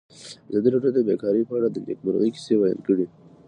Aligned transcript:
ازادي 0.49 0.69
راډیو 0.73 0.91
د 0.95 0.99
بیکاري 1.07 1.41
په 1.47 1.53
اړه 1.57 1.67
د 1.71 1.77
نېکمرغۍ 1.87 2.29
کیسې 2.35 2.53
بیان 2.59 2.79
کړې. 2.85 3.05